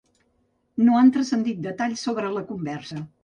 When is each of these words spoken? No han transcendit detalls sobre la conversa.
No 0.87 0.95
han 1.01 1.11
transcendit 1.17 1.61
detalls 1.67 2.03
sobre 2.09 2.33
la 2.39 2.45
conversa. 2.53 3.05